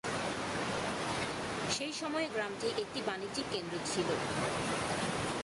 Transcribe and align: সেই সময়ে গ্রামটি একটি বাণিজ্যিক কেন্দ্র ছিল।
সেই 1.71 1.93
সময়ে 1.93 2.27
গ্রামটি 2.33 2.67
একটি 2.81 2.99
বাণিজ্যিক 3.07 3.45
কেন্দ্র 3.51 3.75
ছিল। 3.85 4.07